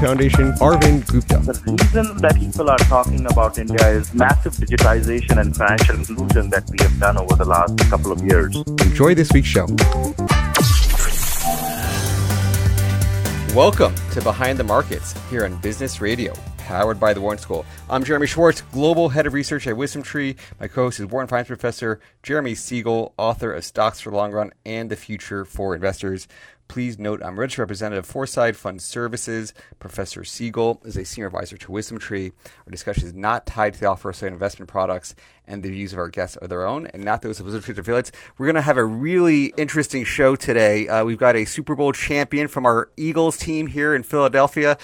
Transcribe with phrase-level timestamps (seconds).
[0.00, 1.38] Foundation, Arvind Gupta.
[1.38, 6.70] The reason that people are talking about India is massive digitization and financial inclusion that
[6.70, 8.54] we have done over the last couple of years.
[8.56, 9.66] Enjoy this week's show.
[13.56, 17.66] Welcome to Behind the Markets here on Business Radio, powered by the Wharton School.
[17.90, 20.36] I'm Jeremy Schwartz, Global Head of Research at WisdomTree.
[20.60, 24.52] My co-host is Wharton Finance Professor Jeremy Siegel, author of Stocks for the Long Run
[24.64, 26.28] and the Future for Investors.
[26.68, 29.54] Please note I'm registered representative for Foreside Fund Services.
[29.78, 32.30] Professor Siegel is a senior advisor to WisdomTree.
[32.66, 35.14] Our discussion is not tied to the offer of investment products,
[35.46, 38.12] and the views of our guests are their own and not those of WisdomTree's affiliates.
[38.36, 40.86] We're going to have a really interesting show today.
[40.88, 44.76] Uh, we've got a Super Bowl champion from our Eagles team here in Philadelphia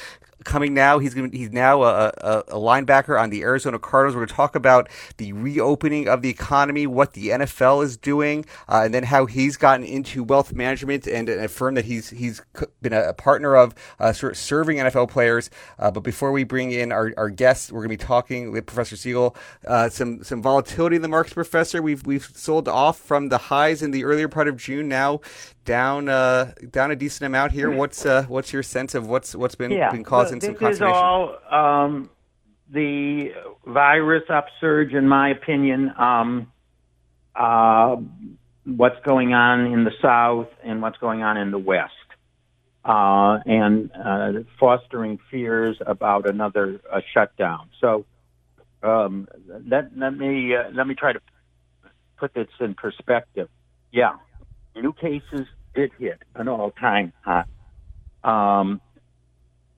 [0.45, 0.99] coming now.
[0.99, 4.15] He's to, he's now a, a, a, linebacker on the Arizona Cardinals.
[4.15, 8.45] We're going to talk about the reopening of the economy, what the NFL is doing,
[8.69, 12.43] uh, and then how he's gotten into wealth management and a firm that he's he's
[12.83, 15.51] been a, partner of, uh, serving NFL players.
[15.79, 18.67] Uh, but before we bring in our, our guests, we're going to be talking with
[18.67, 19.37] Professor Siegel
[19.67, 21.35] uh, some some volatility in the markets.
[21.35, 24.89] Professor, we've we've sold off from the highs in the earlier part of June.
[24.89, 25.21] Now
[25.65, 27.71] down uh, down a decent amount here.
[27.71, 29.91] What's uh, what's your sense of what's what's been yeah.
[29.91, 30.87] been causing well, some consternation?
[30.87, 32.11] This is all um,
[32.71, 33.33] the
[33.67, 35.93] virus upsurge, in my opinion.
[35.99, 36.53] Um,
[37.35, 37.97] uh,
[38.65, 41.93] what's going on in the south and what's going on in the west,
[42.85, 47.71] uh, and uh, fostering fears about another uh, shutdown.
[47.81, 48.05] So
[48.83, 49.29] um,
[49.67, 51.21] let let me let me try to
[52.19, 53.49] put this in perspective.
[53.91, 54.17] Yeah,
[54.75, 57.45] new cases did hit an all-time high.
[58.23, 58.81] Um,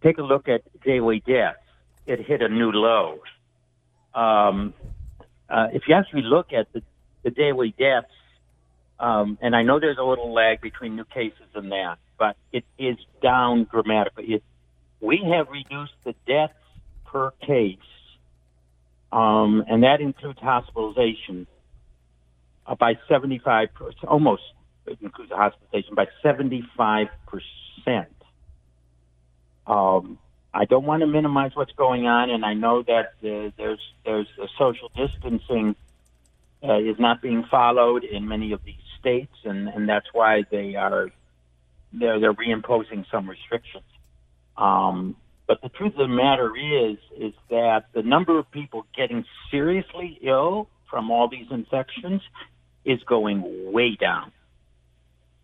[0.02, 1.58] take a look at daily deaths.
[2.06, 3.18] It hit a new low.
[4.14, 4.74] Um,
[5.48, 6.82] uh, if you actually look at the,
[7.22, 8.12] the daily deaths,
[8.98, 12.64] um, and I know there's a little lag between new cases and that, but it
[12.78, 14.24] is down dramatically.
[14.34, 14.42] It,
[15.00, 16.54] we have reduced the deaths
[17.04, 17.78] per case,
[19.12, 21.46] um, and that includes hospitalization,
[22.66, 23.68] uh, by 75%,
[24.08, 24.42] almost
[25.00, 28.08] includes the hospitalization by 75 percent.
[29.66, 30.18] Um,
[30.54, 34.28] I don't want to minimize what's going on, and I know that uh, there's there's
[34.58, 35.76] social distancing
[36.66, 40.74] uh, is not being followed in many of these states, and, and that's why they
[40.74, 41.10] are
[41.92, 43.84] they're they're reimposing some restrictions.
[44.56, 49.24] Um, but the truth of the matter is is that the number of people getting
[49.50, 52.22] seriously ill from all these infections
[52.84, 54.32] is going way down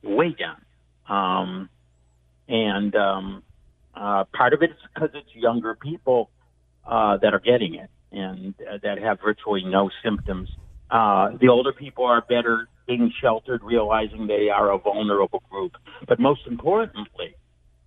[0.02, 0.62] way down.
[1.08, 1.68] Um,
[2.48, 3.42] and um,
[3.94, 6.30] uh, part of it is because it's younger people
[6.86, 10.48] uh, that are getting it and uh, that have virtually no symptoms.
[10.90, 15.72] Uh, the older people are better being sheltered, realizing they are a vulnerable group.
[16.06, 17.34] But most importantly,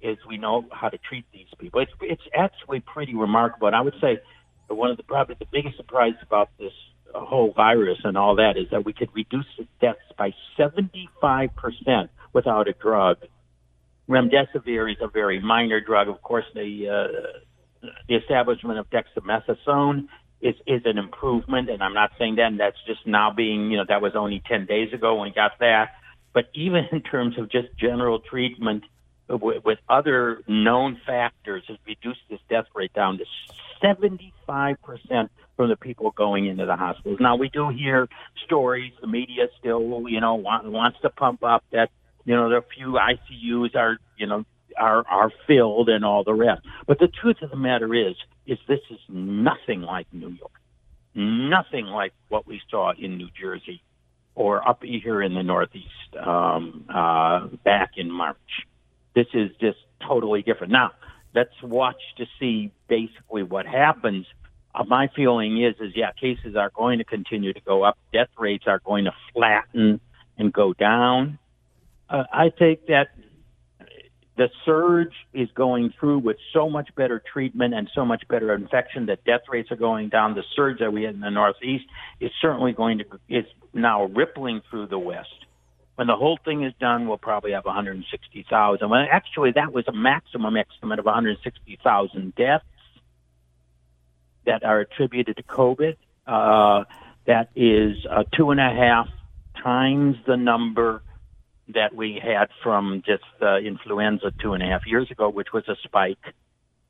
[0.02, 1.82] is we know how to treat these people.
[1.82, 3.68] It's it's actually pretty remarkable.
[3.68, 4.20] And I would say
[4.68, 6.74] one of the probably the biggest surprises about this
[7.20, 12.68] whole virus and all that is that we could reduce the deaths by 75% without
[12.68, 13.18] a drug.
[14.10, 16.08] Remdesivir is a very minor drug.
[16.08, 20.08] Of course, the, uh, the establishment of dexamethasone
[20.42, 23.86] is, is an improvement, and I'm not saying that, that's just now being, you know,
[23.88, 25.94] that was only 10 days ago when we got that.
[26.34, 28.84] But even in terms of just general treatment
[29.28, 33.26] with, with other known factors, has reduced this death rate down to
[33.84, 37.20] 75% from the people going into the hospitals.
[37.20, 38.08] Now we do hear
[38.46, 38.92] stories.
[39.02, 41.90] The media still, you know, want, wants to pump up that,
[42.26, 44.46] you know, there are few ICUs are, you know,
[44.78, 46.62] are are filled and all the rest.
[46.88, 48.16] But the truth of the matter is,
[48.46, 50.52] is this is nothing like New York,
[51.14, 53.82] nothing like what we saw in New Jersey
[54.36, 58.36] or up here in the Northeast um, uh, back in March.
[59.16, 60.74] This is just totally different.
[60.74, 60.92] Now,
[61.34, 64.26] let's watch to see basically what happens
[64.76, 67.98] uh, my feeling is, is yeah, cases are going to continue to go up.
[68.12, 70.02] Death rates are going to flatten
[70.38, 71.40] and go down.
[72.10, 73.08] Uh, I think that
[74.38, 79.06] the surge is going through with so much better treatment and so much better infection
[79.06, 80.36] that death rates are going down.
[80.36, 81.86] The surge that we had in the Northeast
[82.20, 85.30] is certainly going to is now rippling through the West.
[85.96, 88.90] When the whole thing is done, we'll probably have 160,000.
[88.90, 92.66] Well, actually, that was a maximum estimate of 160,000 deaths
[94.46, 95.96] that are attributed to COVID.
[96.28, 96.86] Uh,
[97.26, 99.08] that is uh, two and a half
[99.62, 101.02] times the number
[101.70, 105.68] that we had from just uh, influenza two and a half years ago, which was
[105.68, 106.34] a spike.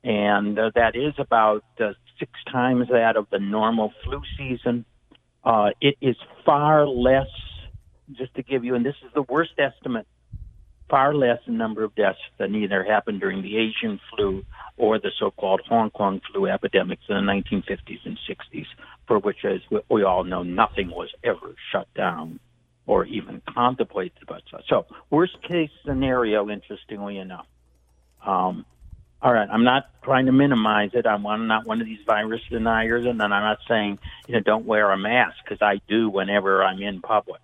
[0.04, 4.84] And uh, that is about uh, six times that of the normal flu season.
[5.42, 7.28] Uh, it is far less,
[8.12, 10.06] just to give you, and this is the worst estimate,
[10.88, 14.44] far less in number of deaths than either happened during the Asian flu
[14.76, 18.66] or the so-called Hong Kong flu epidemics in the 1950s and 60s,
[19.06, 22.38] for which, as we all know, nothing was ever shut down
[22.86, 24.12] or even contemplated
[24.50, 24.68] such.
[24.68, 27.46] So, worst case scenario, interestingly enough.
[28.24, 28.64] Um,
[29.22, 31.06] all right, I'm not trying to minimize it.
[31.06, 33.98] I'm not one of these virus deniers, and I'm not saying
[34.28, 37.40] you know don't wear a mask because I do whenever I'm in public.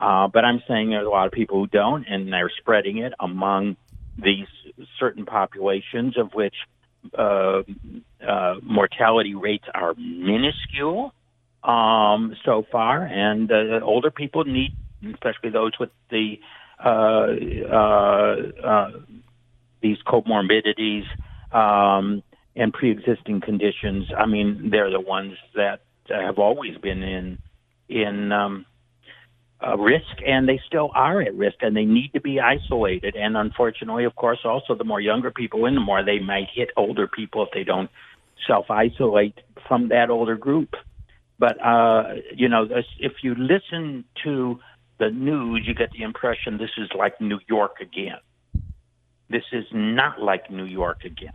[0.00, 3.12] Uh, but I'm saying there's a lot of people who don't, and they're spreading it
[3.18, 3.76] among
[4.16, 4.46] these
[4.98, 6.54] certain populations, of which
[7.16, 7.62] uh,
[8.26, 11.12] uh, mortality rates are minuscule
[11.62, 14.72] um, so far, and uh, older people need,
[15.14, 16.38] especially those with the
[16.84, 17.26] uh,
[17.72, 18.90] uh, uh,
[19.80, 21.04] these comorbidities
[21.52, 22.22] um,
[22.54, 24.06] and pre-existing conditions.
[24.16, 27.38] I mean, they're the ones that have always been in
[27.88, 28.66] in um,
[29.66, 33.16] uh, risk, and they still are at risk, and they need to be isolated.
[33.16, 36.70] And unfortunately, of course, also the more younger people in, the more they might hit
[36.76, 37.90] older people if they don't
[38.46, 40.74] self isolate from that older group.
[41.38, 42.68] But uh, you know,
[42.98, 44.60] if you listen to
[44.98, 48.18] the news, you get the impression this is like New York again.
[49.30, 51.34] This is not like New York again.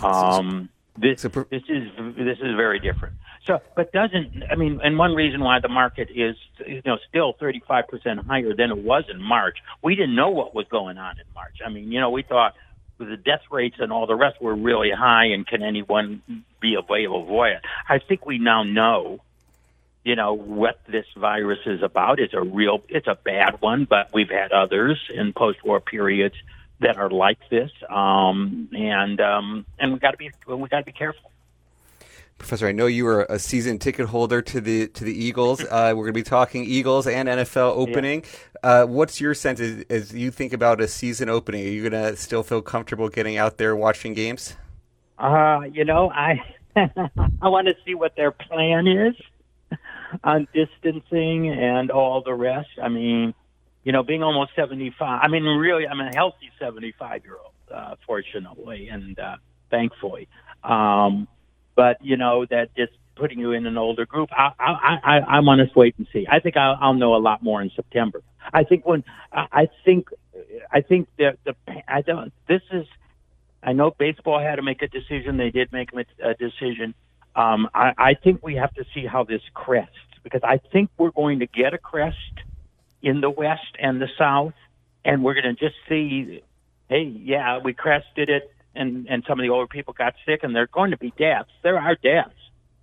[0.00, 0.68] Um,
[0.98, 3.14] this this is this is very different.
[3.46, 4.80] So, but doesn't I mean?
[4.82, 8.78] And one reason why the market is you know still 35 percent higher than it
[8.78, 9.58] was in March.
[9.82, 11.58] We didn't know what was going on in March.
[11.64, 12.54] I mean, you know, we thought
[12.98, 16.22] the death rates and all the rest were really high, and can anyone
[16.60, 17.62] be able to avoid it?
[17.88, 19.20] I think we now know,
[20.02, 22.18] you know, what this virus is about.
[22.18, 26.34] It's a real, it's a bad one, but we've had others in post-war periods
[26.80, 30.84] that are like this, um, and um, and we got to be we got to
[30.84, 31.30] be careful.
[32.38, 35.64] Professor, I know you are a season ticket holder to the to the Eagles.
[35.76, 38.22] Uh, we're going to be talking Eagles and NFL opening.
[38.62, 38.82] Yeah.
[38.82, 41.66] Uh, what's your sense as, as, you think about a season opening?
[41.66, 44.56] Are you going to still feel comfortable getting out there watching games?
[45.18, 46.40] Uh, you know, I
[46.76, 49.14] I want to see what their plan is
[50.24, 52.70] on distancing and all the rest.
[52.82, 53.34] I mean,
[53.82, 55.20] you know, being almost seventy five.
[55.22, 59.36] I mean, really, I'm a healthy seventy five year old, uh, fortunately and uh,
[59.70, 60.28] thankfully.
[60.62, 61.28] Um,
[61.76, 64.30] but you know that just putting you in an older group.
[64.32, 66.26] I I I, I want to wait and see.
[66.30, 68.22] I think I'll, I'll know a lot more in September.
[68.52, 70.08] I think when I, I think
[70.72, 71.54] I think that the
[71.86, 72.32] I don't.
[72.48, 72.86] This is.
[73.62, 75.36] I know baseball had to make a decision.
[75.36, 75.90] They did make
[76.22, 76.94] a decision.
[77.34, 81.10] Um, I, I think we have to see how this crests because I think we're
[81.10, 82.16] going to get a crest
[83.02, 84.54] in the West and the South,
[85.04, 86.42] and we're going to just see,
[86.88, 90.54] hey, yeah, we crested it and and some of the older people got sick, and
[90.54, 91.50] they're going to be deaths.
[91.62, 92.34] There are deaths.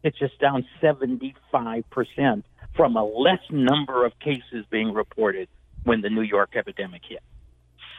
[0.03, 2.45] It's just down 75 percent
[2.75, 5.47] from a less number of cases being reported
[5.83, 7.21] when the New York epidemic hit.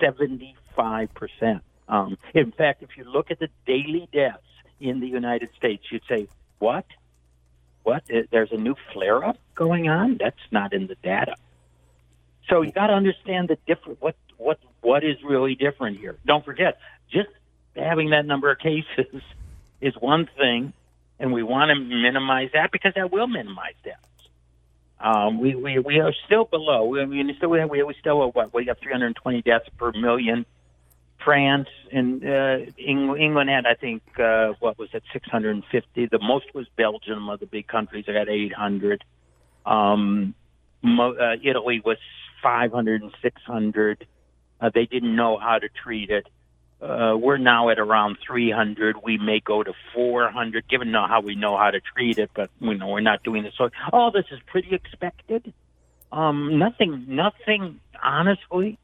[0.00, 1.62] 75 percent.
[1.88, 4.42] Um, in fact, if you look at the daily deaths
[4.80, 6.86] in the United States, you'd say, "What?
[7.82, 8.04] What?
[8.30, 10.16] There's a new flare-up going on?
[10.18, 11.36] That's not in the data."
[12.48, 16.16] So you got to understand the different what what what is really different here.
[16.26, 16.78] Don't forget,
[17.10, 17.28] just
[17.76, 19.22] having that number of cases
[19.80, 20.72] is one thing,
[21.18, 24.00] and we want to minimize that because that will minimize deaths.
[25.00, 26.86] Um, we, we we are still below.
[26.86, 30.46] We, we still we, have, we still what we have 320 deaths per million.
[31.22, 36.06] France and uh, England had I think uh, what was it 650.
[36.06, 38.04] The most was Belgium of the big countries.
[38.06, 39.04] They got 800.
[39.66, 40.34] Um,
[40.82, 41.98] mo- uh, Italy was
[42.42, 44.06] 500 and 600.
[44.60, 46.26] Uh, they didn't know how to treat it.
[46.84, 48.96] Uh, we're now at around 300.
[49.02, 52.74] We may go to 400, given how we know how to treat it, but we
[52.74, 53.54] know we're not doing this.
[53.56, 55.54] So all this is pretty expected.
[56.12, 58.78] Um, nothing, nothing, honestly,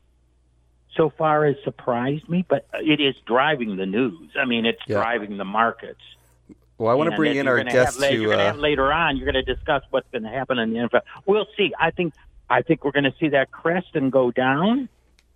[0.96, 4.30] so far has surprised me, but it is driving the news.
[4.34, 4.96] I mean, it's yeah.
[4.96, 6.00] driving the markets.
[6.78, 8.32] Well, I want to bring in our guest have, to.
[8.32, 8.54] Uh...
[8.54, 9.18] later on.
[9.18, 11.02] You're going to discuss what's going to happen in the NFL.
[11.26, 11.72] We'll see.
[11.78, 12.14] I think.
[12.48, 14.88] I think we're going to see that crest and go down.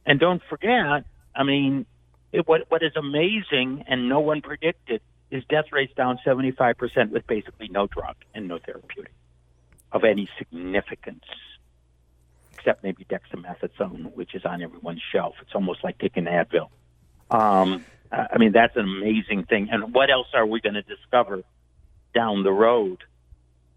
[0.05, 1.05] And don't forget,
[1.37, 1.87] I mean,
[2.35, 5.01] it, what what is amazing and no one predicted
[5.31, 9.13] is death rates down 75% with basically no drug and no therapeutic
[9.93, 11.25] of any significance,
[12.53, 15.35] except maybe dexamethasone, which is on everyone's shelf.
[15.43, 16.69] It's almost like taking Advil.
[17.31, 19.69] Um, I mean, that's an amazing thing.
[19.71, 21.43] And what else are we going to discover
[22.15, 22.99] down the road?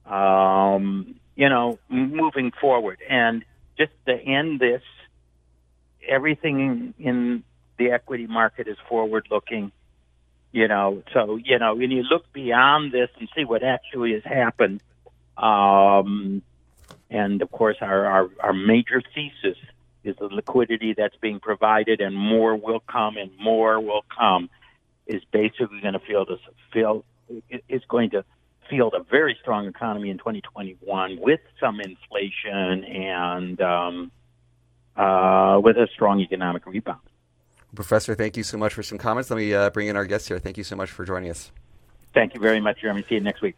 [0.06, 3.00] Um, you know, moving forward.
[3.08, 3.46] And
[3.78, 4.82] just to end this,
[6.08, 7.44] everything in
[7.78, 9.72] the equity market is forward looking.
[10.52, 14.24] You know, so you know when you look beyond this and see what actually has
[14.24, 14.82] happened,
[15.38, 16.42] um,
[17.10, 19.58] and of course our, our our major thesis
[20.04, 24.50] is the liquidity that's being provided, and more will come, and more will come,
[25.06, 26.40] is basically going to feel this
[26.72, 27.04] feel
[27.68, 28.24] is going to
[28.70, 34.12] field a very strong economy in 2021 with some inflation and um,
[34.96, 37.00] uh, with a strong economic rebound.
[37.78, 39.30] Professor, thank you so much for some comments.
[39.30, 40.40] Let me uh, bring in our guests here.
[40.40, 41.52] Thank you so much for joining us.
[42.12, 43.06] Thank you very much, Jeremy.
[43.08, 43.56] See you next week.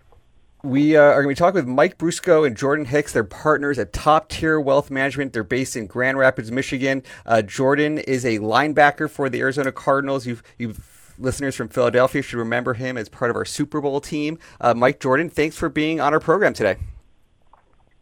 [0.62, 3.14] We uh, are going to be talking with Mike Brusco and Jordan Hicks.
[3.14, 5.32] They're partners at Top Tier Wealth Management.
[5.32, 7.02] They're based in Grand Rapids, Michigan.
[7.26, 10.28] Uh, Jordan is a linebacker for the Arizona Cardinals.
[10.28, 14.38] You've, you've listeners from Philadelphia should remember him as part of our Super Bowl team.
[14.60, 16.76] Uh, Mike Jordan, thanks for being on our program today.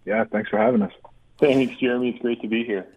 [0.05, 0.93] Yeah, thanks for having us.
[1.39, 2.09] Thanks, Jeremy.
[2.09, 2.88] It's great to be here.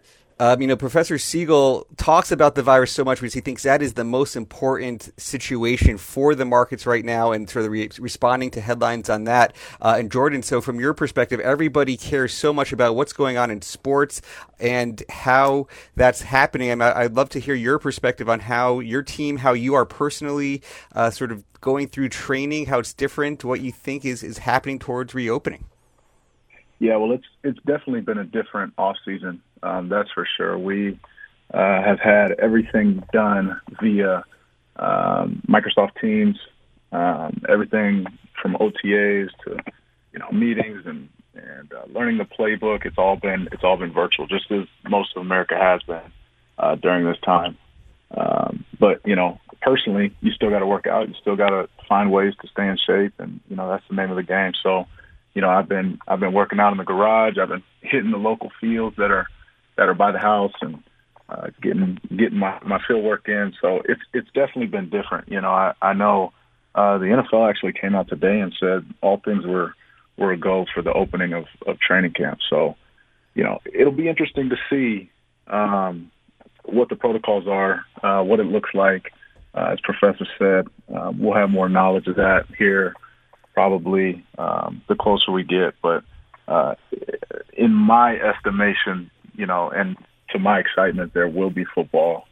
[0.41, 3.83] Um, you know, Professor Siegel talks about the virus so much because he thinks that
[3.83, 8.49] is the most important situation for the markets right now and sort of re- responding
[8.49, 9.55] to headlines on that.
[9.79, 13.51] Uh, and Jordan, so from your perspective, everybody cares so much about what's going on
[13.51, 14.19] in sports
[14.59, 16.71] and how that's happening.
[16.71, 19.85] And I, would love to hear your perspective on how your team, how you are
[19.85, 20.63] personally
[20.95, 24.79] uh, sort of going through training, how it's different, what you think is, is happening
[24.79, 25.65] towards reopening.
[26.81, 29.39] Yeah, well, it's it's definitely been a different off season.
[29.61, 30.57] Um, that's for sure.
[30.57, 30.99] We
[31.53, 34.23] uh, have had everything done via
[34.77, 36.39] um, Microsoft Teams,
[36.91, 38.07] um, everything
[38.41, 39.57] from OTAs to
[40.11, 42.83] you know meetings and and uh, learning the playbook.
[42.87, 46.11] It's all been it's all been virtual, just as most of America has been
[46.57, 47.59] uh, during this time.
[48.17, 51.09] Um, but you know, personally, you still got to work out.
[51.09, 53.95] You still got to find ways to stay in shape, and you know that's the
[53.95, 54.53] name of the game.
[54.63, 54.87] So
[55.33, 57.37] you know, I've been I've been working out in the garage.
[57.37, 59.27] I've been hitting the local fields that are
[59.77, 60.83] that are by the house and
[61.29, 63.53] uh, getting getting my my field work in.
[63.61, 65.29] So it's it's definitely been different.
[65.29, 66.33] You know, I I know
[66.75, 69.73] uh, the NFL actually came out today and said all things were
[70.17, 72.39] were a go for the opening of of training camp.
[72.49, 72.75] So,
[73.33, 75.09] you know, it'll be interesting to see
[75.47, 76.11] um,
[76.63, 79.13] what the protocols are, uh, what it looks like.
[79.53, 82.93] Uh, as Professor said, uh, we'll have more knowledge of that here
[83.53, 85.75] probably um, the closer we get.
[85.81, 86.03] But
[86.47, 86.75] uh,
[87.53, 89.97] in my estimation, you know, and
[90.31, 92.27] to my excitement, there will be football.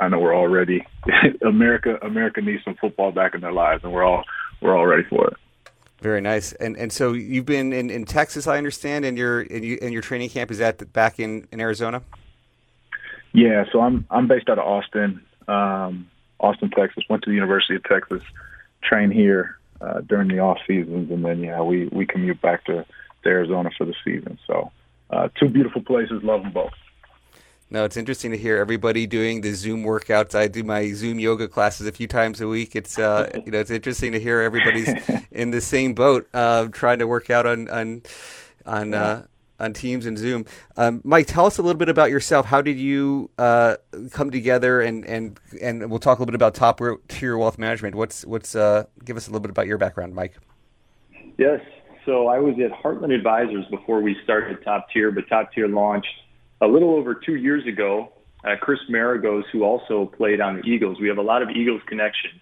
[0.00, 0.86] I know we're all ready.
[1.42, 4.24] America, America needs some football back in their lives, and we're all
[4.60, 5.36] we're all ready for it.
[6.00, 6.52] Very nice.
[6.54, 9.92] And and so you've been in, in Texas, I understand, and your and, you, and
[9.92, 12.02] your training camp is at back in, in Arizona.
[13.32, 17.04] Yeah, so I'm I'm based out of Austin, um, Austin, Texas.
[17.08, 18.22] Went to the University of Texas,
[18.82, 22.84] trained here, uh, during the off seasons, and then yeah, we we commute back to,
[23.22, 24.38] to Arizona for the season.
[24.46, 24.70] So
[25.10, 26.72] uh, two beautiful places, love them both.
[27.70, 30.34] No, it's interesting to hear everybody doing the Zoom workouts.
[30.34, 32.76] I do my Zoom yoga classes a few times a week.
[32.76, 34.92] It's uh, you know it's interesting to hear everybody's
[35.32, 38.02] in the same boat, uh, trying to work out on on
[38.66, 39.26] on uh,
[39.62, 40.44] on Teams and Zoom.
[40.76, 42.46] Um, Mike, tell us a little bit about yourself.
[42.46, 43.76] How did you uh,
[44.10, 47.94] come together, and and and we'll talk a little bit about top tier wealth management.
[47.94, 50.36] What's what's uh, give us a little bit about your background, Mike.
[51.38, 51.60] Yes,
[52.04, 56.12] so I was at Heartland Advisors before we started Top Tier, but Top Tier launched
[56.60, 58.12] a little over two years ago.
[58.44, 61.80] Uh, Chris Maragos, who also played on the Eagles, we have a lot of Eagles
[61.86, 62.40] connections.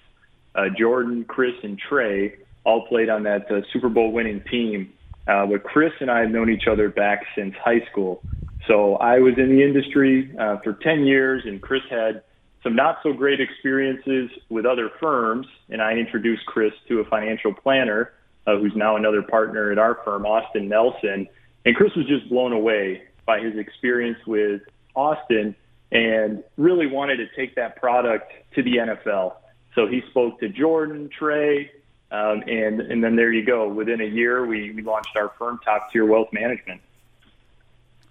[0.54, 4.92] Uh, Jordan, Chris, and Trey all played on that uh, Super Bowl winning team
[5.26, 8.22] uh, but Chris and I have known each other back since high school.
[8.66, 12.22] So I was in the industry uh, for 10 years, and Chris had
[12.62, 15.46] some not so great experiences with other firms.
[15.70, 18.12] And I introduced Chris to a financial planner
[18.46, 21.26] uh, who's now another partner at our firm, Austin Nelson.
[21.64, 24.62] And Chris was just blown away by his experience with
[24.94, 25.54] Austin
[25.92, 29.34] and really wanted to take that product to the NFL.
[29.74, 31.70] So he spoke to Jordan, Trey,
[32.10, 33.68] um, and and then there you go.
[33.68, 36.80] Within a year, we, we launched our firm, Top Tier Wealth Management.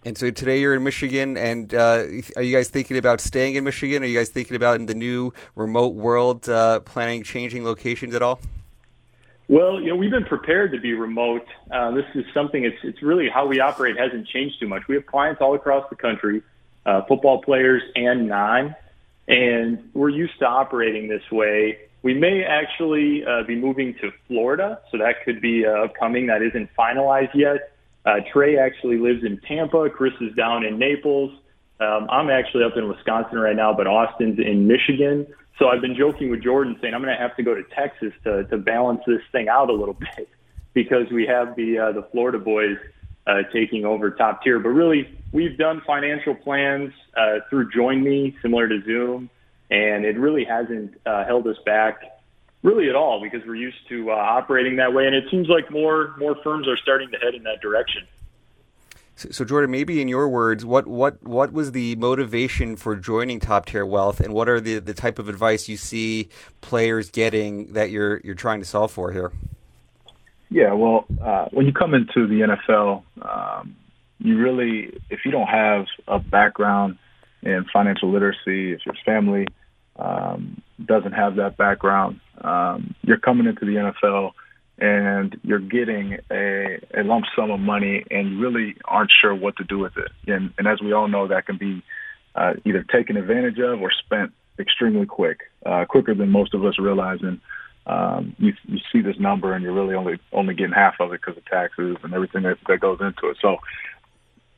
[0.05, 2.05] And so today you're in Michigan, and uh,
[2.37, 4.01] are you guys thinking about staying in Michigan?
[4.01, 8.21] Are you guys thinking about in the new remote world uh, planning changing locations at
[8.21, 8.39] all?
[9.49, 11.45] Well, you know, we've been prepared to be remote.
[11.69, 12.63] Uh, this is something.
[12.63, 14.87] It's it's really how we operate hasn't changed too much.
[14.87, 16.43] We have clients all across the country,
[16.85, 18.75] uh, football players and non.
[19.27, 21.88] and we're used to operating this way.
[22.01, 26.27] We may actually uh, be moving to Florida, so that could be uh, upcoming.
[26.27, 27.73] That isn't finalized yet.
[28.05, 29.89] Uh, Trey actually lives in Tampa.
[29.89, 31.31] Chris is down in Naples.
[31.79, 35.27] Um, I'm actually up in Wisconsin right now, but Austin's in Michigan.
[35.57, 38.13] So I've been joking with Jordan saying I'm going to have to go to Texas
[38.23, 40.29] to, to balance this thing out a little bit
[40.73, 42.77] because we have the uh, the Florida boys
[43.27, 44.59] uh, taking over top tier.
[44.59, 49.29] But really, we've done financial plans uh, through Join Me, similar to Zoom,
[49.69, 52.01] and it really hasn't uh, held us back
[52.63, 55.05] really at all because we're used to uh, operating that way.
[55.05, 58.07] And it seems like more more firms are starting to head in that direction.
[59.19, 63.41] So, so, Jordan, maybe in your words, what, what, what was the motivation for joining
[63.41, 66.29] Top Tier Wealth, and what are the, the type of advice you see
[66.61, 69.33] players getting that you're you're trying to solve for here?
[70.49, 73.75] Yeah, well, uh, when you come into the NFL, um,
[74.19, 76.97] you really, if you don't have a background
[77.43, 79.47] in financial literacy, if your family
[79.99, 84.31] um, doesn't have that background, um, you're coming into the NFL
[84.77, 89.57] and you're getting a, a lump sum of money and you really aren't sure what
[89.57, 90.11] to do with it.
[90.31, 91.83] And, and as we all know, that can be
[92.33, 96.79] uh, either taken advantage of or spent extremely quick, uh, quicker than most of us
[96.79, 97.19] realize.
[97.21, 97.41] And
[97.85, 101.21] um, you, you see this number and you're really only only getting half of it
[101.21, 103.37] because of taxes and everything that, that goes into it.
[103.41, 103.57] So,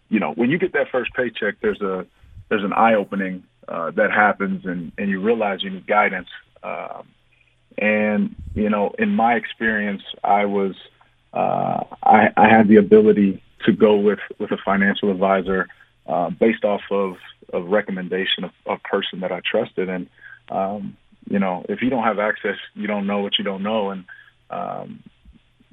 [0.10, 2.06] you know, when you get that first paycheck, there's a
[2.50, 6.30] there's an eye opening uh, that happens, and and you realize you need guidance.
[6.64, 7.08] Um,
[7.78, 10.76] and you know, in my experience, I was
[11.34, 15.68] uh, I, I had the ability to go with with a financial advisor
[16.08, 17.16] uh, based off of
[17.54, 19.90] of recommendation of a person that I trusted.
[19.90, 20.10] And
[20.50, 20.98] um,
[21.30, 23.92] you know, if you don't have access, you don't know what you don't know.
[23.92, 24.06] And
[24.50, 25.04] um,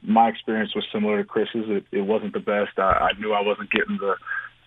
[0.03, 1.65] my experience was similar to Chris's.
[1.69, 2.79] It, it wasn't the best.
[2.79, 4.17] I, I knew I wasn't getting the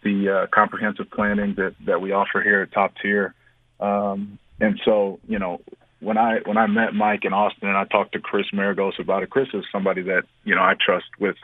[0.04, 3.34] the uh, comprehensive planning that that we offer here at Top Tier.
[3.80, 5.62] Um, and so, you know,
[6.00, 9.24] when I when I met Mike in Austin and I talked to Chris Maragos about
[9.24, 11.36] it, Chris is somebody that you know I trust with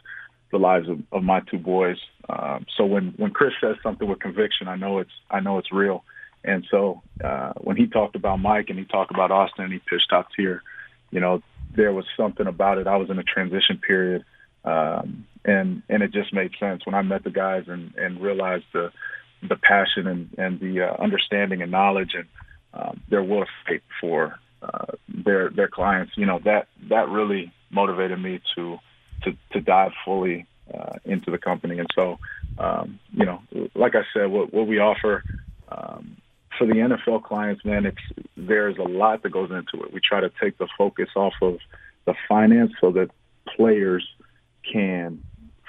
[0.51, 1.97] the lives of, of my two boys.
[2.29, 5.71] Um, so when when Chris says something with conviction, I know it's I know it's
[5.71, 6.03] real.
[6.43, 9.79] And so uh, when he talked about Mike and he talked about Austin and he
[9.79, 10.63] pitched top tier,
[11.11, 11.41] you know,
[11.75, 12.87] there was something about it.
[12.87, 14.23] I was in a transition period,
[14.67, 18.65] um, and and it just made sense when I met the guys and and realized
[18.73, 18.91] the
[19.47, 22.25] the passion and and the uh, understanding and knowledge and
[22.73, 26.13] um, their will fight for uh, their their clients.
[26.17, 28.77] You know that that really motivated me to
[29.23, 31.79] to to dive fully uh, into the company.
[31.79, 32.19] And so,
[32.57, 33.41] um, you know,
[33.73, 35.23] like I said, what what we offer.
[35.69, 36.17] Um,
[36.57, 38.01] for the NFL clients, man, it's
[38.35, 39.93] there's a lot that goes into it.
[39.93, 41.59] We try to take the focus off of
[42.05, 43.11] the finance so that
[43.55, 44.07] players
[44.71, 45.23] can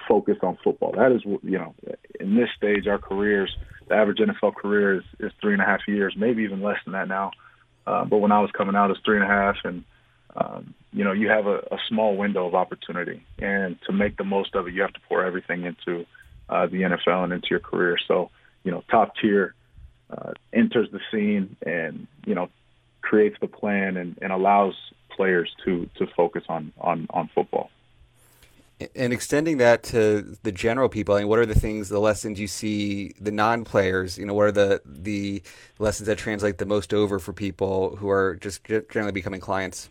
[0.08, 0.92] focus on football.
[0.92, 1.74] That is, you know,
[2.18, 3.54] in this stage, our careers,
[3.88, 6.92] the average NFL career is, is three and a half years, maybe even less than
[6.92, 7.32] that now.
[7.87, 9.84] Uh, but when I was coming out, it's three and a half, and
[10.37, 14.24] um, you know you have a, a small window of opportunity, and to make the
[14.24, 16.04] most of it, you have to pour everything into
[16.50, 17.96] uh, the NFL and into your career.
[18.06, 18.30] So
[18.62, 19.54] you know, top tier
[20.11, 22.50] uh, enters the scene, and you know
[23.00, 24.74] creates the plan and, and allows
[25.16, 27.70] players to to focus on on on football.
[28.95, 32.38] And extending that to the general people, I mean, what are the things, the lessons
[32.38, 34.17] you see the non-players?
[34.17, 35.43] You know, what are the the
[35.81, 39.88] lessons that translate the most over for people who are just generally becoming clients?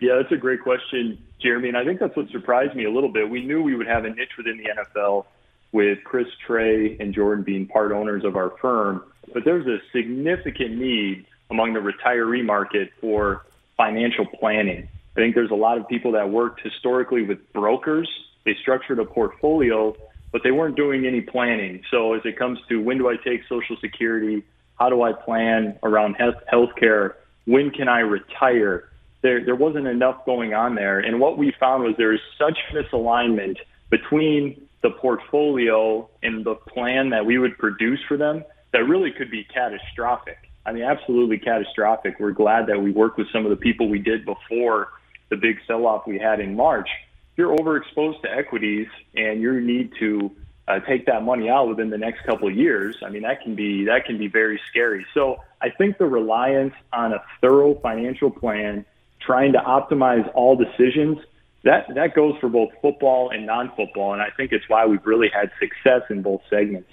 [0.00, 1.68] Yeah, that's a great question, Jeremy.
[1.68, 3.28] And I think that's what surprised me a little bit.
[3.28, 5.26] We knew we would have a niche within the NFL
[5.72, 10.76] with Chris Trey and Jordan being part owners of our firm, but there's a significant
[10.76, 13.44] need among the retiree market for
[13.76, 14.88] financial planning.
[15.16, 18.08] I think there's a lot of people that worked historically with brokers.
[18.44, 19.94] They structured a portfolio,
[20.32, 21.82] but they weren't doing any planning.
[21.90, 24.42] So as it comes to when do I take Social Security,
[24.78, 26.16] how do I plan around
[26.48, 28.88] health care, when can I retire?
[29.20, 30.98] There, there wasn't enough going on there.
[30.98, 33.56] And what we found was there is such misalignment
[33.90, 39.30] between the portfolio and the plan that we would produce for them that really could
[39.30, 40.38] be catastrophic.
[40.64, 42.18] I mean, absolutely catastrophic.
[42.18, 44.88] We're glad that we worked with some of the people we did before
[45.32, 46.90] the big sell-off we had in March,
[47.38, 50.30] you're overexposed to equities and you need to
[50.68, 52.96] uh, take that money out within the next couple of years.
[53.02, 55.06] I mean, that can be that can be very scary.
[55.14, 58.84] So I think the reliance on a thorough financial plan,
[59.20, 61.16] trying to optimize all decisions,
[61.64, 65.30] that that goes for both football and non-football, and I think it's why we've really
[65.32, 66.90] had success in both segments.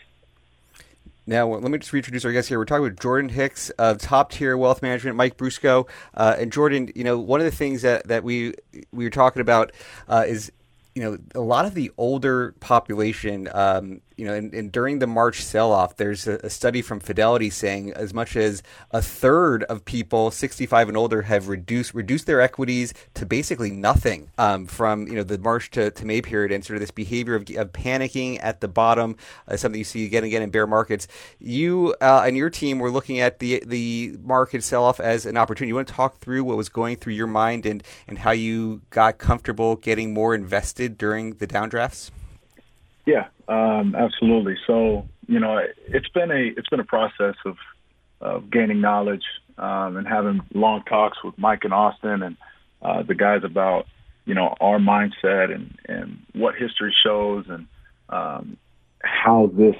[1.29, 2.57] Now, let me just reintroduce our guest here.
[2.57, 6.91] We're talking with Jordan Hicks of Top Tier Wealth Management, Mike Brusco, uh, and Jordan.
[6.95, 8.55] You know, one of the things that, that we
[8.91, 9.71] we were talking about
[10.07, 10.51] uh, is
[10.95, 15.07] you know a lot of the older population um, you know, and, and during the
[15.07, 19.85] March sell-off, there's a, a, study from Fidelity saying as much as a third of
[19.85, 25.13] people 65 and older have reduced reduced their equities to basically nothing um, from you
[25.13, 28.39] know the March to, to May period, and sort of this behavior of, of panicking
[28.43, 29.15] at the bottom,
[29.47, 31.07] uh, something you see again and again in bear markets.
[31.39, 35.69] You uh, and your team were looking at the the market sell-off as an opportunity.
[35.69, 38.81] You want to talk through what was going through your mind and and how you
[38.89, 42.11] got comfortable getting more invested during the downdrafts?
[43.09, 44.55] Yeah, um, absolutely.
[44.67, 47.57] So you know, it's been a it's been a process of
[48.21, 49.23] of gaining knowledge
[49.57, 52.37] um, and having long talks with Mike and Austin and
[52.83, 53.87] uh, the guys about
[54.25, 57.65] you know our mindset and and what history shows and
[58.09, 58.57] um,
[59.01, 59.75] how this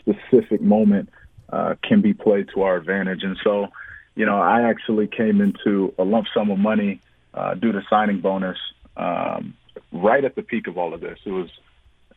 [0.00, 1.08] specific moment
[1.50, 3.22] uh, can be played to our advantage.
[3.22, 3.68] And so,
[4.14, 7.00] you know, I actually came into a lump sum of money
[7.32, 8.58] uh, due to signing bonus
[8.96, 9.54] um,
[9.92, 11.18] right at the peak of all of this.
[11.24, 11.50] It was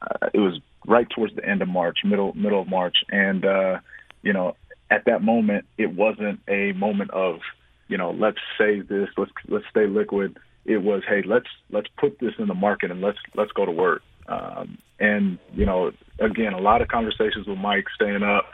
[0.01, 3.79] uh, it was right towards the end of March, middle middle of March, and uh,
[4.21, 4.55] you know
[4.89, 7.39] at that moment it wasn't a moment of
[7.87, 10.37] you know let's save this, let's let's stay liquid.
[10.65, 13.71] It was hey let's let's put this in the market and let's let's go to
[13.71, 14.01] work.
[14.27, 18.45] Um, and you know again a lot of conversations with Mike, staying up,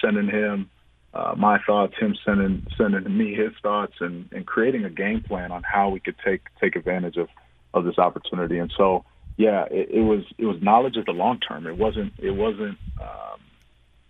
[0.00, 0.70] sending him
[1.14, 5.52] uh, my thoughts, him sending sending me his thoughts, and, and creating a game plan
[5.52, 7.28] on how we could take take advantage of
[7.74, 8.58] of this opportunity.
[8.58, 9.04] And so,
[9.42, 11.66] yeah, it, it was it was knowledge of the long term.
[11.66, 13.40] It wasn't it wasn't um,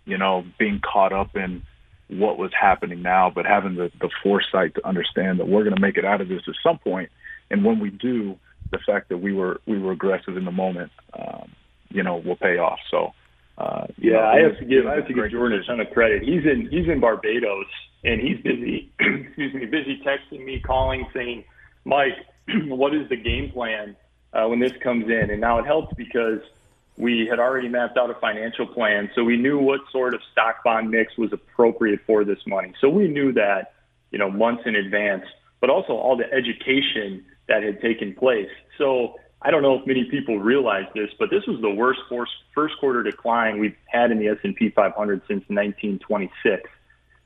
[0.05, 1.63] you know being caught up in
[2.07, 5.81] what was happening now, but having the, the foresight to understand that we're going to
[5.81, 7.09] make it out of this at some point,
[7.49, 8.37] and when we do,
[8.71, 11.51] the fact that we were we were aggressive in the moment, um,
[11.89, 12.79] you know, will pay off.
[12.91, 13.13] So
[13.57, 16.21] uh, yeah, I have to give I have to give Jordan a ton of credit.
[16.21, 17.65] He's in he's in Barbados
[18.03, 18.91] and he's busy.
[18.99, 21.43] excuse me, busy texting me, calling, saying,
[21.85, 22.21] "Mike,
[22.67, 23.95] what is the game plan
[24.33, 26.39] uh, when this comes in?" And now it helps because
[26.97, 30.63] we had already mapped out a financial plan, so we knew what sort of stock
[30.63, 32.73] bond mix was appropriate for this money.
[32.79, 33.73] So we knew that
[34.11, 35.25] you know months in advance,
[35.59, 38.49] but also all the education that had taken place.
[38.77, 41.99] So I don't know if many people realize this, but this was the worst
[42.55, 46.69] first quarter decline we've had in the S&P 500 since 1926.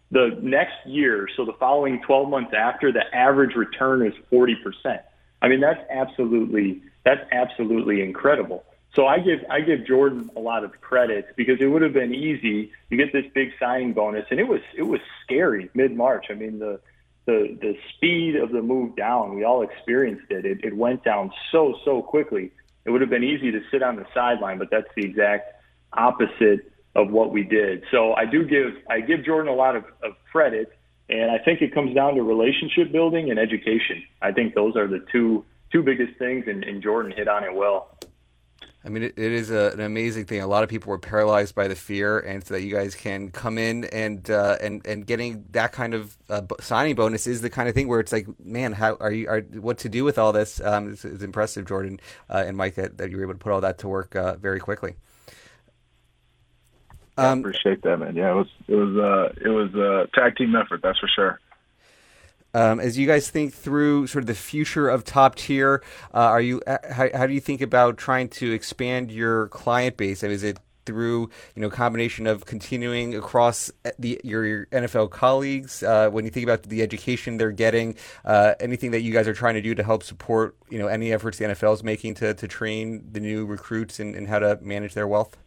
[0.10, 4.56] The next year, so the following 12 months after, the average return is 40%.
[5.42, 8.66] I mean, that's absolutely that's absolutely incredible.
[8.94, 12.14] So I give I give Jordan a lot of credit because it would have been
[12.14, 12.72] easy.
[12.90, 16.26] You get this big signing bonus, and it was it was scary mid March.
[16.30, 16.82] I mean the
[17.26, 20.46] the the speed of the move down, we all experienced it.
[20.46, 20.66] it.
[20.66, 22.52] It went down so so quickly.
[22.84, 25.54] It would have been easy to sit on the sideline, but that's the exact
[25.94, 27.84] opposite of what we did.
[27.90, 31.62] So I do give I give Jordan a lot of, of credit, and I think
[31.62, 34.04] it comes down to relationship building and education.
[34.22, 37.54] I think those are the two two biggest things, and, and Jordan hit on it
[37.54, 37.98] well.
[38.88, 40.40] I mean, it, it is a, an amazing thing.
[40.40, 43.32] A lot of people were paralyzed by the fear, and so that you guys can
[43.32, 47.50] come in and uh, and and getting that kind of uh, signing bonus is the
[47.50, 49.28] kind of thing where it's like, man, how are you?
[49.28, 50.62] Are what to do with all this?
[50.62, 52.00] Um, it's, it's impressive, Jordan
[52.30, 54.36] uh, and Mike, that, that, you were able to put all that to work uh,
[54.38, 54.96] very quickly.
[57.18, 58.16] Um, I appreciate that, man.
[58.16, 61.42] Yeah, it was it was uh, it was a tag team effort, that's for sure.
[62.58, 66.42] Um, as you guys think through sort of the future of top tier, uh, are
[66.42, 70.24] you uh, how, how, do you think about trying to expand your client base?
[70.24, 74.66] I mean, is it through you know combination of continuing across uh, the your, your
[74.68, 79.14] NFL colleagues uh, when you think about the education they're getting, uh, anything that you
[79.14, 81.84] guys are trying to do to help support you know any efforts the NFL is
[81.84, 85.38] making to to train the new recruits and, and how to manage their wealth?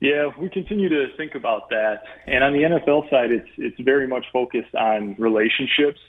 [0.00, 2.04] Yeah, we continue to think about that.
[2.26, 6.00] And on the NFL side, it's it's very much focused on relationships.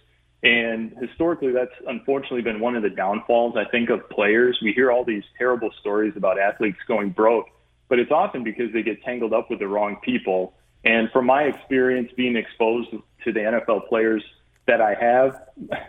[0.44, 4.58] And historically, that's unfortunately been one of the downfalls, I think, of players.
[4.62, 7.48] We hear all these terrible stories about athletes going broke,
[7.90, 10.54] but it's often because they get tangled up with the wrong people.
[10.84, 14.24] And from my experience being exposed to the NFL players
[14.68, 15.40] that I have,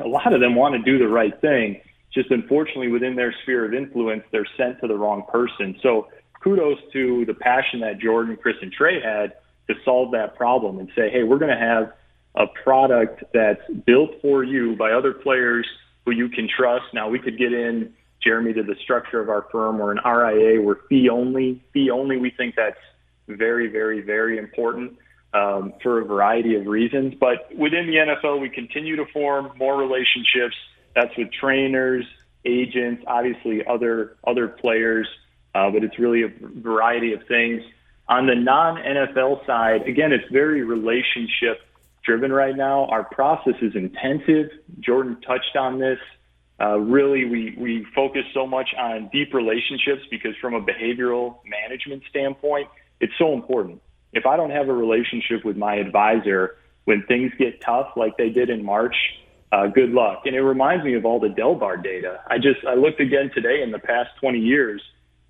[0.00, 1.80] a lot of them want to do the right thing.
[2.12, 5.78] Just unfortunately, within their sphere of influence, they're sent to the wrong person.
[5.82, 6.08] So
[6.42, 9.34] kudos to the passion that Jordan, Chris, and Trey had
[9.68, 11.92] to solve that problem and say, hey, we're going to have
[12.34, 15.66] a product that's built for you by other players
[16.04, 16.84] who you can trust.
[16.92, 19.78] Now we could get in Jeremy to the structure of our firm.
[19.78, 20.60] We're an RIA.
[20.60, 21.62] We're fee only.
[21.72, 22.16] Fee only.
[22.16, 22.78] We think that's
[23.28, 24.98] very, very, very important
[25.34, 27.14] um, for a variety of reasons.
[27.18, 30.56] But within the NFL, we continue to form more relationships.
[30.94, 32.04] That's with trainers,
[32.44, 35.06] agents, obviously other other players
[35.54, 36.28] uh, but it's really a
[36.60, 37.62] variety of things.
[38.08, 41.60] On the non-NFL side, again, it's very relationship
[42.04, 42.86] driven right now.
[42.86, 44.50] Our process is intensive.
[44.80, 45.98] Jordan touched on this.
[46.60, 52.02] Uh, really, we, we focus so much on deep relationships because from a behavioral management
[52.08, 52.68] standpoint,
[53.00, 53.80] it's so important.
[54.12, 58.28] If I don't have a relationship with my advisor when things get tough, like they
[58.28, 58.94] did in March,
[59.50, 60.22] uh, good luck.
[60.24, 62.20] And it reminds me of all the Dalbar data.
[62.28, 63.62] I just I looked again today.
[63.62, 64.82] In the past 20 years,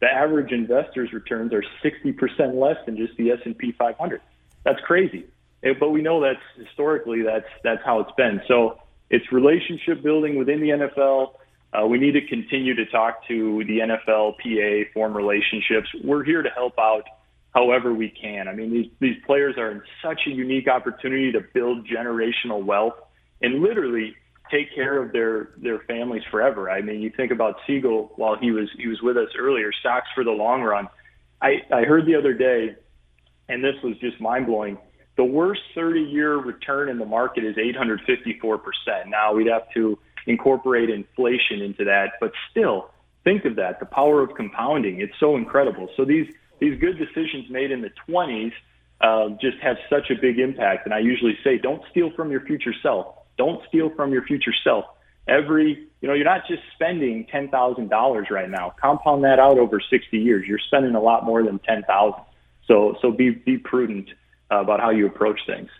[0.02, 4.20] the average investor's returns are 60% less than just the S&P 500.
[4.64, 5.26] That's crazy.
[5.78, 8.42] But we know that's historically that's that's how it's been.
[8.48, 11.34] So it's relationship building within the NFL.
[11.72, 15.88] Uh, we need to continue to talk to the NFL, PA, form relationships.
[16.02, 17.04] We're here to help out
[17.54, 18.48] however we can.
[18.48, 22.94] I mean, these, these players are in such a unique opportunity to build generational wealth
[23.40, 24.16] and literally
[24.52, 26.70] take care of their their families forever.
[26.70, 30.08] I mean, you think about Siegel while he was he was with us earlier, stocks
[30.14, 30.88] for the long run.
[31.40, 32.76] I, I heard the other day,
[33.48, 34.78] and this was just mind blowing.
[35.16, 38.60] The worst 30 year return in the market is 854%.
[39.08, 42.90] Now we'd have to incorporate inflation into that, but still
[43.24, 43.80] think of that.
[43.80, 45.00] The power of compounding.
[45.00, 45.88] It's so incredible.
[45.96, 48.52] So these, these good decisions made in the 20s
[49.00, 50.86] uh, just have such a big impact.
[50.86, 53.16] And I usually say, don't steal from your future self.
[53.38, 54.84] Don't steal from your future self.
[55.28, 58.74] Every, you know, you're not just spending $10,000 right now.
[58.80, 60.46] Compound that out over 60 years.
[60.46, 62.20] You're spending a lot more than 10,000.
[62.66, 64.10] So, so be, be prudent
[64.50, 65.70] uh, about how you approach things.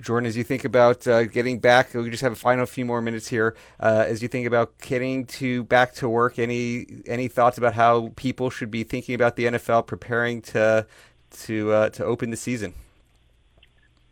[0.00, 3.00] Jordan, as you think about uh, getting back, we just have a final few more
[3.00, 3.56] minutes here.
[3.78, 8.12] Uh, as you think about getting to back to work, any any thoughts about how
[8.16, 10.86] people should be thinking about the NFL preparing to
[11.44, 12.74] to uh, to open the season?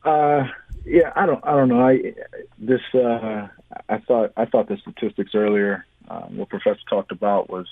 [0.09, 0.49] Uh,
[0.87, 1.87] yeah, I don't, I don't know.
[1.87, 2.15] I
[2.59, 3.49] this, uh,
[3.89, 7.67] I thought, I thought the statistics earlier, um, what Professor talked about was,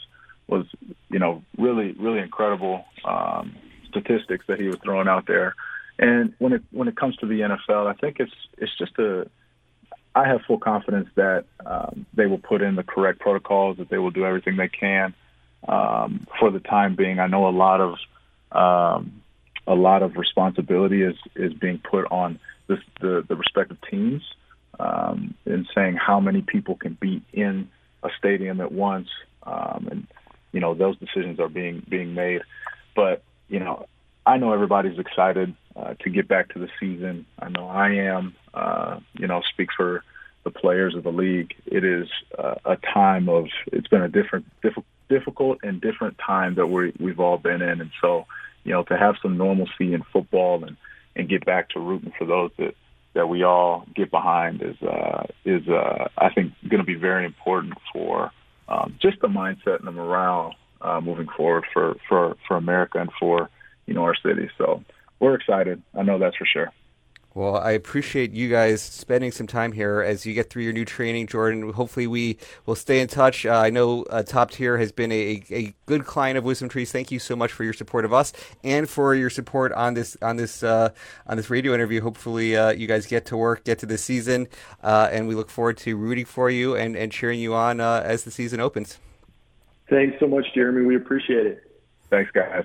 [0.46, 0.66] was,
[1.08, 3.56] you know, really, really incredible um,
[3.88, 5.54] statistics that he was throwing out there.
[5.98, 9.28] And when it when it comes to the NFL, I think it's it's just a.
[10.14, 13.98] I have full confidence that um, they will put in the correct protocols, that they
[13.98, 15.14] will do everything they can
[15.68, 17.18] um, for the time being.
[17.18, 17.96] I know a lot of
[18.52, 19.22] um,
[19.66, 24.22] a lot of responsibility is is being put on the the respective teams
[24.78, 27.68] um, in saying how many people can be in
[28.02, 29.08] a stadium at once,
[29.42, 30.06] um, and
[30.52, 32.42] you know those decisions are being being made.
[32.94, 33.86] But you know,
[34.24, 37.26] I know everybody's excited uh, to get back to the season.
[37.38, 38.34] I know I am.
[38.52, 40.02] Uh, you know, speaks for
[40.44, 41.54] the players of the league.
[41.66, 43.48] It is uh, a time of.
[43.72, 47.80] It's been a different, diff- difficult and different time that we we've all been in,
[47.80, 48.26] and so
[48.66, 50.76] you know, to have some normalcy in football and
[51.14, 52.74] and get back to rooting for those that
[53.14, 57.24] that we all get behind is uh, is uh, I think going to be very
[57.24, 58.32] important for
[58.68, 63.10] um, just the mindset and the morale uh, moving forward for for for America and
[63.18, 63.48] for
[63.86, 64.50] you know our city.
[64.58, 64.82] So
[65.20, 65.80] we're excited.
[65.94, 66.72] I know that's for sure.
[67.36, 70.86] Well, I appreciate you guys spending some time here as you get through your new
[70.86, 71.70] training, Jordan.
[71.70, 73.44] Hopefully, we will stay in touch.
[73.44, 76.90] Uh, I know uh, Top Tier has been a, a good client of WisdomTrees.
[76.90, 78.32] Thank you so much for your support of us
[78.64, 80.88] and for your support on this on this uh,
[81.26, 82.00] on this radio interview.
[82.00, 84.48] Hopefully, uh, you guys get to work, get to the season,
[84.82, 88.00] uh, and we look forward to rooting for you and, and cheering you on uh,
[88.02, 88.98] as the season opens.
[89.90, 90.86] Thanks so much, Jeremy.
[90.86, 91.70] We appreciate it.
[92.08, 92.64] Thanks, guys.